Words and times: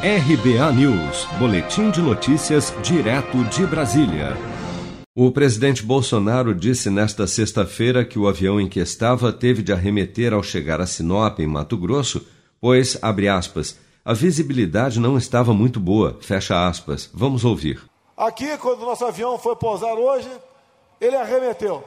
RBA 0.00 0.72
News, 0.74 1.24
Boletim 1.40 1.90
de 1.90 2.00
Notícias, 2.00 2.72
direto 2.84 3.42
de 3.46 3.66
Brasília. 3.66 4.36
O 5.12 5.32
presidente 5.32 5.82
Bolsonaro 5.82 6.54
disse 6.54 6.88
nesta 6.88 7.26
sexta-feira 7.26 8.04
que 8.04 8.16
o 8.16 8.28
avião 8.28 8.60
em 8.60 8.68
que 8.68 8.78
estava 8.78 9.32
teve 9.32 9.60
de 9.60 9.72
arremeter 9.72 10.32
ao 10.32 10.40
chegar 10.40 10.80
a 10.80 10.86
Sinop, 10.86 11.40
em 11.40 11.48
Mato 11.48 11.76
Grosso, 11.76 12.24
pois, 12.60 12.96
abre 13.02 13.28
aspas, 13.28 13.76
a 14.04 14.12
visibilidade 14.14 15.00
não 15.00 15.18
estava 15.18 15.52
muito 15.52 15.80
boa, 15.80 16.16
fecha 16.20 16.68
aspas. 16.68 17.10
Vamos 17.12 17.44
ouvir. 17.44 17.82
Aqui, 18.16 18.56
quando 18.58 18.82
o 18.82 18.86
nosso 18.86 19.04
avião 19.04 19.36
foi 19.36 19.56
pousar 19.56 19.94
hoje, 19.94 20.30
ele 21.00 21.16
arremeteu. 21.16 21.82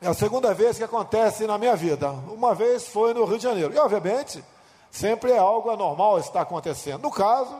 É 0.00 0.06
a 0.06 0.14
segunda 0.14 0.54
vez 0.54 0.78
que 0.78 0.84
acontece 0.84 1.44
na 1.44 1.58
minha 1.58 1.74
vida. 1.74 2.08
Uma 2.08 2.54
vez 2.54 2.86
foi 2.86 3.12
no 3.12 3.24
Rio 3.24 3.38
de 3.38 3.42
Janeiro. 3.42 3.74
E, 3.74 3.78
obviamente, 3.78 4.44
Sempre 4.92 5.32
é 5.32 5.38
algo 5.38 5.70
anormal 5.70 6.18
está 6.18 6.42
acontecendo. 6.42 7.00
No 7.00 7.10
caso, 7.10 7.56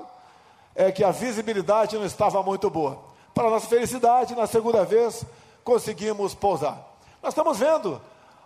é 0.77 0.93
que 0.93 1.03
a 1.03 1.11
visibilidade 1.11 1.97
não 1.97 2.05
estava 2.05 2.43
muito 2.43 2.69
boa. 2.69 2.99
Para 3.35 3.49
nossa 3.49 3.67
felicidade, 3.67 4.37
na 4.37 4.47
segunda 4.47 4.85
vez, 4.85 5.25
conseguimos 5.65 6.35
pousar. 6.35 6.95
Nós 7.23 7.33
estamos 7.33 7.59
vendo 7.59 7.99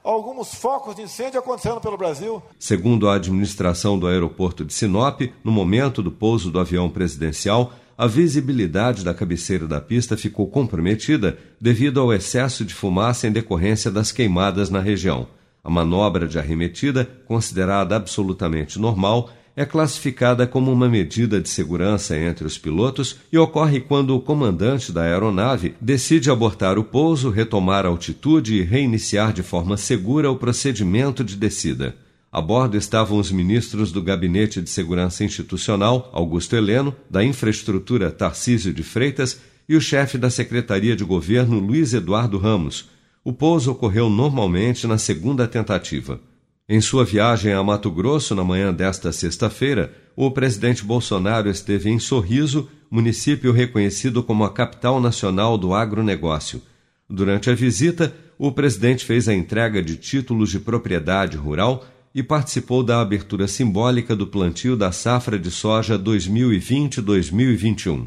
alguns 0.05 0.55
focos 0.55 0.95
de 0.95 1.03
incêndio 1.03 1.41
acontecendo 1.41 1.81
pelo 1.81 1.97
Brasil. 1.97 2.41
Segundo 2.61 3.09
a 3.09 3.17
administração 3.17 3.99
do 3.99 4.07
aeroporto 4.07 4.65
de 4.65 4.73
Sinop, 4.73 5.21
no 5.43 5.51
momento 5.51 6.01
do 6.01 6.13
pouso 6.13 6.49
do 6.49 6.61
avião 6.61 6.89
presidencial, 6.89 7.73
a 7.99 8.07
visibilidade 8.07 9.05
da 9.05 9.13
cabeceira 9.13 9.67
da 9.67 9.81
pista 9.81 10.17
ficou 10.17 10.47
comprometida 10.47 11.37
devido 11.61 12.01
ao 12.01 12.13
excesso 12.13 12.65
de 12.65 12.73
fumaça 12.73 13.27
em 13.27 13.33
decorrência 13.33 13.91
das 13.91 14.13
queimadas 14.13 14.71
na 14.71 14.79
região. 14.79 15.27
A 15.67 15.71
manobra 15.71 16.29
de 16.29 16.39
arremetida, 16.39 17.11
considerada 17.27 17.97
absolutamente 17.97 18.79
normal, 18.79 19.33
é 19.57 19.65
classificada 19.65 20.47
como 20.47 20.71
uma 20.71 20.89
medida 20.89 21.41
de 21.41 21.49
segurança 21.49 22.17
entre 22.17 22.47
os 22.47 22.57
pilotos 22.57 23.17
e 23.33 23.37
ocorre 23.37 23.81
quando 23.81 24.15
o 24.15 24.21
comandante 24.21 24.93
da 24.93 25.03
aeronave 25.03 25.75
decide 25.81 26.31
abortar 26.31 26.79
o 26.79 26.85
pouso, 26.85 27.31
retomar 27.31 27.85
a 27.85 27.89
altitude 27.89 28.55
e 28.55 28.63
reiniciar 28.63 29.33
de 29.33 29.43
forma 29.43 29.77
segura 29.77 30.31
o 30.31 30.37
procedimento 30.37 31.25
de 31.25 31.35
descida. 31.35 31.97
A 32.31 32.41
bordo 32.41 32.77
estavam 32.77 33.19
os 33.19 33.33
ministros 33.33 33.91
do 33.91 34.01
Gabinete 34.01 34.63
de 34.63 34.71
Segurança 34.71 35.25
Institucional, 35.25 36.09
Augusto 36.13 36.55
Heleno, 36.55 36.95
da 37.11 37.25
Infraestrutura 37.25 38.13
Tarcísio 38.13 38.73
de 38.73 38.85
Freitas 38.85 39.41
e 39.69 39.75
o 39.75 39.81
chefe 39.81 40.17
da 40.17 40.31
Secretaria 40.31 40.95
de 40.95 41.03
Governo, 41.03 41.59
Luiz 41.59 41.93
Eduardo 41.93 42.39
Ramos, 42.39 42.89
o 43.27 43.33
pouso 43.33 43.73
ocorreu 43.73 44.09
normalmente 44.09 44.87
na 44.87 44.97
segunda 44.99 45.49
tentativa. 45.49 46.21
Em 46.69 46.81
sua 46.81 47.05
viagem 47.05 47.53
a 47.53 47.61
Mato 47.61 47.91
Grosso 47.91 48.37
na 48.37 48.45
manhã 48.45 48.73
desta 48.73 49.11
sexta-feira, 49.11 49.93
o 50.15 50.31
presidente 50.31 50.85
Bolsonaro 50.85 51.51
esteve 51.51 51.91
em 51.91 51.99
Sorriso, 51.99 52.69
município 52.89 53.51
reconhecido 53.51 54.23
como 54.23 54.45
a 54.45 54.53
capital 54.53 55.01
nacional 55.01 55.59
do 55.59 55.75
agronegócio. 55.75 56.63
Durante 57.11 57.51
a 57.51 57.55
visita, 57.57 58.15
o 58.39 58.53
presidente 58.53 59.05
fez 59.05 59.29
a 59.29 59.35
entrega 59.35 59.83
de 59.83 59.97
títulos 59.97 60.51
de 60.51 60.61
propriedade 60.61 61.37
rural 61.37 61.85
e 62.15 62.23
participou 62.23 62.85
da 62.85 63.01
abertura 63.01 63.49
simbólica 63.49 64.15
do 64.15 64.29
plantio 64.29 64.77
da 64.77 64.93
safra 64.93 65.37
de 65.37 65.51
soja 65.51 65.99
2020-2021. 65.99 68.07